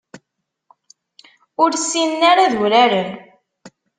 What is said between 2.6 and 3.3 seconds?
uraren.